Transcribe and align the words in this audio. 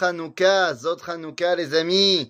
Hanouka, 0.00 0.74
Zot 0.74 0.98
Hanouka, 1.06 1.54
les 1.54 1.74
amis. 1.74 2.28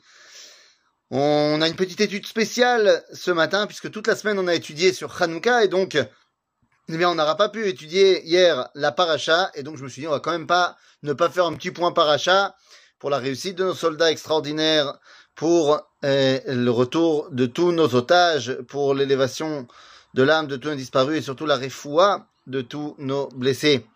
On 1.10 1.60
a 1.62 1.68
une 1.68 1.76
petite 1.76 2.00
étude 2.00 2.26
spéciale 2.26 3.02
ce 3.12 3.30
matin, 3.30 3.66
puisque 3.66 3.90
toute 3.90 4.06
la 4.06 4.16
semaine 4.16 4.38
on 4.38 4.48
a 4.48 4.54
étudié 4.54 4.92
sur 4.92 5.20
Hanouka, 5.22 5.64
et 5.64 5.68
donc, 5.68 5.94
eh 5.94 6.96
bien, 6.96 7.10
on 7.10 7.14
n'aura 7.14 7.36
pas 7.36 7.48
pu 7.48 7.66
étudier 7.66 8.22
hier 8.24 8.68
la 8.74 8.92
paracha, 8.92 9.50
et 9.54 9.62
donc 9.62 9.76
je 9.76 9.84
me 9.84 9.88
suis 9.88 10.02
dit, 10.02 10.08
on 10.08 10.12
va 10.12 10.20
quand 10.20 10.32
même 10.32 10.46
pas 10.46 10.76
ne 11.02 11.12
pas 11.12 11.30
faire 11.30 11.46
un 11.46 11.54
petit 11.54 11.70
point 11.70 11.92
paracha 11.92 12.54
pour 12.98 13.10
la 13.10 13.18
réussite 13.18 13.56
de 13.56 13.64
nos 13.64 13.74
soldats 13.74 14.10
extraordinaires, 14.10 14.98
pour 15.34 15.80
eh, 16.02 16.40
le 16.46 16.70
retour 16.70 17.28
de 17.30 17.46
tous 17.46 17.72
nos 17.72 17.94
otages, 17.94 18.58
pour 18.68 18.94
l'élévation 18.94 19.66
de 20.14 20.22
l'âme 20.22 20.46
de 20.46 20.56
tous 20.56 20.68
nos 20.68 20.76
disparus, 20.76 21.18
et 21.18 21.22
surtout 21.22 21.46
la 21.46 21.56
refoua 21.56 22.26
de 22.46 22.60
tous 22.60 22.94
nos 22.98 23.28
blessés. 23.28 23.86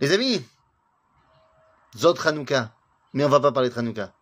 Les 0.00 0.12
amis, 0.12 0.42
Zot 1.96 2.14
Hanouka 2.24 2.75
mais 3.16 3.24
on 3.24 3.30
va 3.30 3.40
pas 3.40 3.50
parler 3.50 3.70
de 3.70 3.78
Hanouka. 3.78 4.12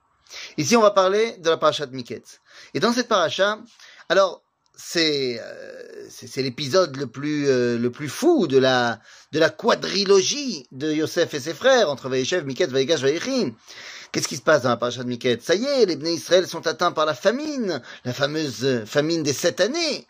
Ici, 0.56 0.76
on 0.76 0.80
va 0.80 0.92
parler 0.92 1.36
de 1.38 1.50
la 1.50 1.56
paracha 1.56 1.84
de 1.84 1.94
Miketz. 1.94 2.40
Et 2.74 2.80
dans 2.80 2.92
cette 2.92 3.08
paracha, 3.08 3.58
alors, 4.08 4.42
c'est 4.76 5.40
euh, 5.40 6.06
c'est 6.08 6.42
l'épisode 6.42 6.96
le 6.96 7.08
plus 7.08 7.48
euh, 7.48 7.76
le 7.76 7.90
plus 7.90 8.08
fou 8.08 8.46
de 8.46 8.56
la 8.56 9.00
de 9.32 9.40
la 9.40 9.50
quadrilogie 9.50 10.66
de 10.70 10.92
Yosef 10.92 11.34
et 11.34 11.40
ses 11.40 11.54
frères 11.54 11.90
entre 11.90 12.08
Vaïchev, 12.08 12.44
Miketz, 12.44 12.70
Vaïgash, 12.70 13.00
Vaïchim. 13.00 13.52
Qu'est-ce 14.12 14.28
qui 14.28 14.36
se 14.36 14.42
passe 14.42 14.62
dans 14.62 14.68
la 14.68 14.76
paracha 14.76 15.02
de 15.02 15.08
Miketz? 15.08 15.44
Ça 15.44 15.56
y 15.56 15.64
est, 15.64 15.86
les 15.86 15.96
Bnei 15.96 16.14
Israël 16.14 16.46
sont 16.46 16.64
atteints 16.68 16.92
par 16.92 17.04
la 17.04 17.14
famine, 17.14 17.82
la 18.04 18.12
fameuse 18.12 18.84
famine 18.86 19.24
des 19.24 19.32
sept 19.32 19.60
années. 19.60 20.06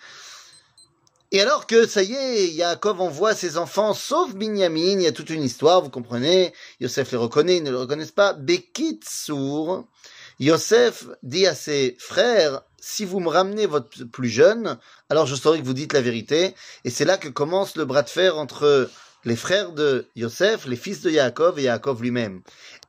Et 1.34 1.40
alors 1.40 1.66
que, 1.66 1.84
ça 1.88 2.04
y 2.04 2.14
est, 2.14 2.46
Yaakov 2.52 3.00
envoie 3.00 3.34
ses 3.34 3.58
enfants, 3.58 3.92
sauf 3.92 4.36
Binyamin, 4.36 5.00
il 5.00 5.02
y 5.02 5.08
a 5.08 5.10
toute 5.10 5.30
une 5.30 5.42
histoire, 5.42 5.82
vous 5.82 5.90
comprenez, 5.90 6.52
Yosef 6.78 7.10
les 7.10 7.16
reconnaît, 7.16 7.56
ils 7.56 7.64
ne 7.64 7.72
le 7.72 7.78
reconnaissent 7.80 8.12
pas. 8.12 8.34
Bekitsour, 8.34 9.84
Yosef 10.38 11.06
dit 11.24 11.48
à 11.48 11.56
ses 11.56 11.96
frères, 11.98 12.62
si 12.78 13.04
vous 13.04 13.18
me 13.18 13.30
ramenez 13.30 13.66
votre 13.66 14.04
plus 14.04 14.28
jeune, 14.28 14.78
alors 15.10 15.26
je 15.26 15.34
saurai 15.34 15.58
que 15.58 15.64
vous 15.64 15.74
dites 15.74 15.92
la 15.92 16.02
vérité. 16.02 16.54
Et 16.84 16.90
c'est 16.90 17.04
là 17.04 17.18
que 17.18 17.26
commence 17.26 17.74
le 17.74 17.84
bras 17.84 18.02
de 18.02 18.10
fer 18.10 18.38
entre 18.38 18.88
les 19.24 19.34
frères 19.34 19.72
de 19.72 20.06
Yosef, 20.14 20.66
les 20.66 20.76
fils 20.76 21.00
de 21.00 21.10
Yaakov 21.10 21.58
et 21.58 21.64
Yaakov 21.64 22.00
lui-même. 22.00 22.42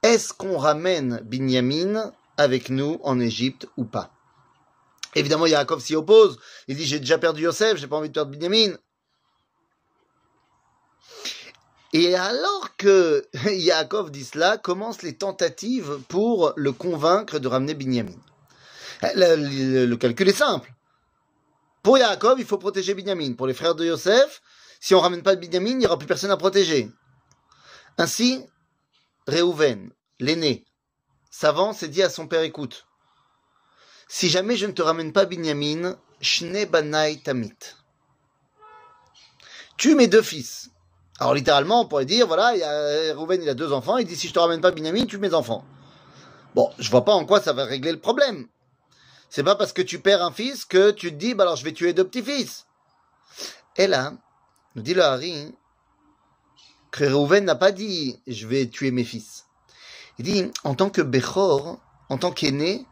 Est-ce 0.04 0.34
qu'on 0.34 0.60
ramène 0.60 1.20
Binyamin 1.26 2.14
avec 2.38 2.70
nous 2.70 3.00
en 3.02 3.20
Égypte 3.20 3.66
ou 3.76 3.86
pas? 3.86 4.15
Évidemment, 5.16 5.46
Yaakov 5.46 5.80
s'y 5.80 5.96
oppose. 5.96 6.38
Il 6.68 6.76
dit, 6.76 6.86
j'ai 6.86 7.00
déjà 7.00 7.18
perdu 7.18 7.44
Yosef, 7.44 7.78
j'ai 7.78 7.88
pas 7.88 7.96
envie 7.96 8.10
de 8.10 8.14
perdre 8.14 8.32
Binyamin. 8.32 8.78
Et 11.94 12.14
alors 12.16 12.76
que 12.76 13.26
Yaakov 13.50 14.12
dit 14.12 14.26
cela, 14.26 14.58
commencent 14.58 15.02
les 15.02 15.16
tentatives 15.16 16.00
pour 16.10 16.52
le 16.58 16.74
convaincre 16.74 17.40
de 17.40 17.48
ramener 17.48 17.74
Binyamin. 17.74 18.18
Le, 19.16 19.96
calcul 19.96 20.28
est 20.28 20.34
simple. 20.34 20.74
Pour 21.82 21.98
Yaakov, 21.98 22.40
il 22.40 22.46
faut 22.46 22.58
protéger 22.58 22.94
Binyamin. 22.94 23.34
Pour 23.34 23.48
les 23.48 23.54
frères 23.54 23.76
de 23.76 23.86
Yosef, 23.86 24.42
si 24.82 24.94
on 24.94 25.00
ramène 25.00 25.24
pas 25.24 25.36
Binyamin, 25.36 25.70
il 25.70 25.78
n'y 25.78 25.86
aura 25.86 25.98
plus 25.98 26.08
personne 26.08 26.32
à 26.32 26.38
protéger. 26.38 26.92
Ainsi, 27.98 28.44
Réhouven, 29.28 29.92
l'aîné, 30.20 30.66
s'avance 31.32 31.82
et 31.84 31.88
dit 31.88 32.04
à 32.04 32.10
son 32.10 32.28
père, 32.28 32.42
écoute, 32.42 32.86
si 34.08 34.30
jamais 34.30 34.58
je 34.58 34.66
ne 34.66 34.72
te 34.72 34.82
ramène 34.82 35.14
pas 35.14 35.26
Binyamin, 35.26 35.96
Tamit. 37.24 37.54
Tue 39.78 39.96
mes 39.96 40.08
deux 40.08 40.22
fils. 40.22 40.70
Alors 41.20 41.34
littéralement, 41.34 41.82
on 41.82 41.88
pourrait 41.88 42.06
dire, 42.06 42.28
voilà, 42.28 42.54
Rouven, 43.14 43.42
il 43.42 43.50
a 43.50 43.54
deux 43.54 43.72
enfants, 43.72 43.98
il 43.98 44.06
dit, 44.06 44.16
si 44.16 44.28
je 44.28 44.34
te 44.34 44.40
ramène 44.40 44.62
pas 44.62 44.72
Binyamin, 44.72 45.06
tue 45.06 45.18
mes 45.18 45.34
enfants. 45.34 45.66
Bon, 46.56 46.72
je 46.80 46.90
vois 46.90 47.06
pas 47.06 47.14
en 47.14 47.26
quoi 47.26 47.42
ça 47.42 47.54
va 47.54 47.66
régler 47.66 47.92
le 47.92 48.00
problème. 48.00 48.48
C'est 49.30 49.44
pas 49.44 49.56
parce 49.56 49.74
que 49.74 49.82
tu 49.82 50.00
perds 50.00 50.24
un 50.24 50.32
fils 50.32 50.66
que 50.66 50.92
tu 50.92 51.12
te 51.12 51.16
dis, 51.18 51.34
bah 51.34 51.44
alors 51.44 51.58
je 51.58 51.66
vais 51.66 51.74
tuer 51.74 51.94
deux 51.94 52.08
petits-fils. 52.08 52.66
Et 53.76 53.88
là, 53.88 54.14
nous 54.76 54.82
dit 54.82 54.94
le 54.94 55.04
Hari, 55.04 55.54
que 56.92 57.04
Rouven 57.04 57.44
n'a 57.44 57.56
pas 57.56 57.74
dit, 57.74 58.22
je 58.28 58.48
vais 58.48 58.68
tuer 58.68 58.92
mes 58.92 59.04
fils. 59.04 59.48
Il 60.18 60.26
dit, 60.26 60.50
en 60.64 60.76
tant 60.76 60.90
que 60.90 61.02
Bechor, 61.02 61.80
en 62.08 62.18
tant 62.18 62.32
qu'aîné, 62.32 62.86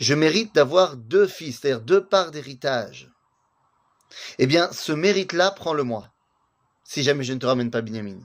je 0.00 0.14
mérite 0.14 0.54
d'avoir 0.54 0.96
deux 0.96 1.26
fils, 1.26 1.60
c'est-à-dire 1.60 1.80
deux 1.80 2.04
parts 2.04 2.30
d'héritage. 2.30 3.10
Eh 4.38 4.46
bien, 4.46 4.70
ce 4.72 4.92
mérite-là, 4.92 5.50
prends-le-moi, 5.50 6.08
si 6.84 7.02
jamais 7.02 7.24
je 7.24 7.32
ne 7.32 7.38
te 7.38 7.46
ramène 7.46 7.70
pas 7.70 7.82
Binyamin. 7.82 8.20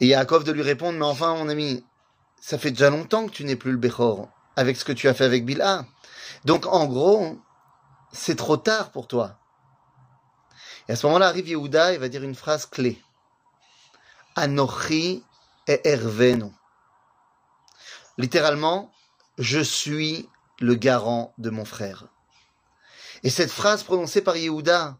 Et 0.00 0.06
Yaakov 0.06 0.44
de 0.44 0.52
lui 0.52 0.62
répondre, 0.62 0.98
mais 0.98 1.04
enfin, 1.04 1.34
mon 1.34 1.48
ami, 1.48 1.84
ça 2.40 2.58
fait 2.58 2.70
déjà 2.70 2.90
longtemps 2.90 3.26
que 3.26 3.32
tu 3.32 3.44
n'es 3.44 3.56
plus 3.56 3.72
le 3.72 3.78
Bechor, 3.78 4.28
avec 4.56 4.76
ce 4.76 4.84
que 4.84 4.92
tu 4.92 5.08
as 5.08 5.14
fait 5.14 5.24
avec 5.24 5.44
Bilha. 5.44 5.84
Donc, 6.44 6.66
en 6.66 6.86
gros, 6.86 7.38
c'est 8.12 8.36
trop 8.36 8.56
tard 8.56 8.90
pour 8.92 9.06
toi. 9.06 9.38
Et 10.88 10.92
à 10.92 10.96
ce 10.96 11.06
moment-là 11.06 11.28
arrive 11.28 11.48
Yehuda 11.48 11.92
et 11.92 11.98
va 11.98 12.08
dire 12.08 12.22
une 12.22 12.34
phrase 12.34 12.66
clé. 12.66 13.00
Anochi 14.36 15.22
et 15.66 15.80
Herveno. 15.84 16.52
Littéralement, 18.16 18.90
je 19.38 19.60
suis 19.60 20.28
le 20.60 20.74
garant 20.74 21.34
de 21.38 21.50
mon 21.50 21.64
frère. 21.64 22.06
Et 23.22 23.30
cette 23.30 23.50
phrase 23.50 23.82
prononcée 23.82 24.20
par 24.20 24.36
Yehuda, 24.36 24.96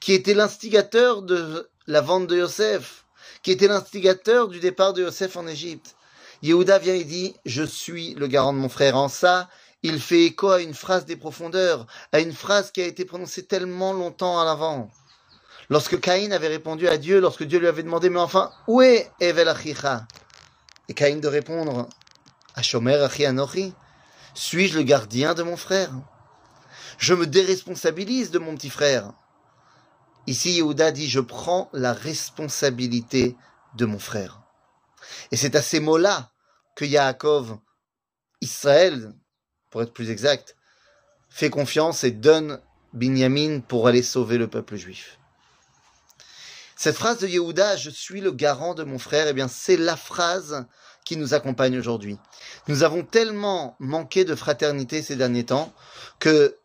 qui 0.00 0.12
était 0.12 0.34
l'instigateur 0.34 1.22
de 1.22 1.68
la 1.86 2.00
vente 2.00 2.26
de 2.26 2.36
Yosef, 2.36 3.04
qui 3.42 3.50
était 3.50 3.68
l'instigateur 3.68 4.48
du 4.48 4.60
départ 4.60 4.92
de 4.92 5.02
Yosef 5.02 5.36
en 5.36 5.46
Égypte, 5.46 5.96
Yehuda 6.42 6.78
vient 6.78 6.94
et 6.94 7.04
dit, 7.04 7.34
je 7.44 7.64
suis 7.64 8.14
le 8.14 8.28
garant 8.28 8.52
de 8.52 8.58
mon 8.58 8.68
frère. 8.68 8.96
En 8.96 9.08
ça, 9.08 9.48
il 9.82 10.00
fait 10.00 10.24
écho 10.24 10.50
à 10.50 10.62
une 10.62 10.74
phrase 10.74 11.04
des 11.04 11.16
profondeurs, 11.16 11.86
à 12.12 12.20
une 12.20 12.32
phrase 12.32 12.70
qui 12.70 12.80
a 12.80 12.86
été 12.86 13.04
prononcée 13.04 13.44
tellement 13.44 13.92
longtemps 13.92 14.40
à 14.40 14.44
l'avant. 14.44 14.90
Lorsque 15.70 16.00
Caïn 16.00 16.32
avait 16.32 16.48
répondu 16.48 16.88
à 16.88 16.96
Dieu, 16.96 17.20
lorsque 17.20 17.42
Dieu 17.42 17.58
lui 17.58 17.66
avait 17.66 17.82
demandé, 17.82 18.08
mais 18.08 18.20
enfin, 18.20 18.50
où 18.68 18.80
est 18.80 19.10
Evel 19.20 19.48
Achicha? 19.48 20.06
Et 20.88 20.94
Caïn 20.94 21.18
de 21.18 21.28
répondre, 21.28 21.88
Achi 22.54 23.26
Anochi 23.26 23.74
suis-je 24.38 24.78
le 24.78 24.84
gardien 24.84 25.34
de 25.34 25.42
mon 25.42 25.56
frère? 25.56 25.90
Je 26.96 27.12
me 27.12 27.26
déresponsabilise 27.26 28.30
de 28.30 28.38
mon 28.38 28.54
petit 28.54 28.70
frère. 28.70 29.12
Ici, 30.28 30.52
Yehuda 30.52 30.92
dit, 30.92 31.08
je 31.08 31.18
prends 31.18 31.68
la 31.72 31.92
responsabilité 31.92 33.36
de 33.74 33.84
mon 33.84 33.98
frère. 33.98 34.42
Et 35.32 35.36
c'est 35.36 35.56
à 35.56 35.62
ces 35.62 35.80
mots-là 35.80 36.30
que 36.76 36.84
Yaakov, 36.84 37.58
Israël, 38.40 39.12
pour 39.70 39.82
être 39.82 39.92
plus 39.92 40.10
exact, 40.10 40.54
fait 41.28 41.50
confiance 41.50 42.04
et 42.04 42.12
donne 42.12 42.60
Binyamin 42.92 43.58
pour 43.60 43.88
aller 43.88 44.02
sauver 44.02 44.38
le 44.38 44.48
peuple 44.48 44.76
juif. 44.76 45.18
Cette 46.76 46.96
phrase 46.96 47.18
de 47.18 47.26
Yehuda, 47.26 47.76
je 47.76 47.90
suis 47.90 48.20
le 48.20 48.30
garant 48.30 48.74
de 48.74 48.84
mon 48.84 49.00
frère, 49.00 49.26
eh 49.26 49.32
bien, 49.32 49.48
c'est 49.48 49.76
la 49.76 49.96
phrase 49.96 50.64
qui 51.08 51.16
nous 51.16 51.32
accompagne 51.32 51.78
aujourd'hui. 51.78 52.18
Nous 52.68 52.82
avons 52.82 53.02
tellement 53.02 53.76
manqué 53.78 54.26
de 54.26 54.34
fraternité 54.34 55.00
ces 55.00 55.16
derniers 55.16 55.46
temps 55.46 55.72
que 56.18 56.58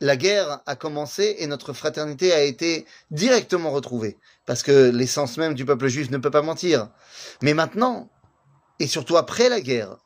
la 0.00 0.16
guerre 0.16 0.60
a 0.64 0.76
commencé 0.76 1.36
et 1.40 1.46
notre 1.46 1.74
fraternité 1.74 2.32
a 2.32 2.40
été 2.40 2.86
directement 3.10 3.70
retrouvée. 3.70 4.16
Parce 4.46 4.62
que 4.62 4.88
l'essence 4.88 5.36
même 5.36 5.52
du 5.52 5.66
peuple 5.66 5.88
juif 5.88 6.10
ne 6.10 6.16
peut 6.16 6.30
pas 6.30 6.40
mentir. 6.40 6.88
Mais 7.42 7.52
maintenant, 7.52 8.08
et 8.78 8.86
surtout 8.86 9.18
après 9.18 9.50
la 9.50 9.60
guerre, 9.60 9.98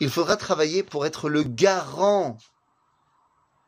il 0.00 0.10
faudra 0.10 0.36
travailler 0.36 0.82
pour 0.82 1.06
être 1.06 1.30
le 1.30 1.42
garant 1.42 2.36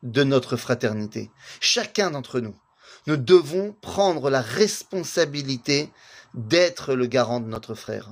de 0.03 0.23
notre 0.23 0.59
fraternité. 0.59 1.31
Chacun 1.61 2.11
d'entre 2.11 2.41
nous, 2.41 2.61
nous 3.07 3.17
devons 3.17 3.75
prendre 3.81 4.29
la 4.29 4.43
responsabilité 4.43 5.91
d'être 6.35 6.95
le 6.95 7.07
garant 7.07 7.41
de 7.41 7.47
notre 7.47 7.75
frère, 7.75 8.11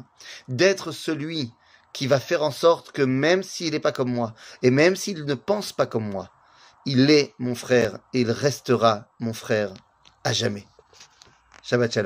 d'être 0.48 0.92
celui 0.92 1.52
qui 1.92 2.06
va 2.06 2.20
faire 2.20 2.42
en 2.42 2.50
sorte 2.50 2.92
que 2.92 3.02
même 3.02 3.42
s'il 3.42 3.72
n'est 3.72 3.80
pas 3.80 3.92
comme 3.92 4.12
moi, 4.12 4.34
et 4.62 4.70
même 4.70 4.96
s'il 4.96 5.24
ne 5.24 5.34
pense 5.34 5.72
pas 5.72 5.86
comme 5.86 6.08
moi, 6.08 6.30
il 6.86 7.10
est 7.10 7.34
mon 7.38 7.54
frère 7.54 7.98
et 8.14 8.22
il 8.22 8.30
restera 8.30 9.06
mon 9.18 9.32
frère 9.32 9.72
à 10.24 10.32
jamais. 10.32 10.66
Shabbat 11.62 11.92
shalom. 11.92 11.98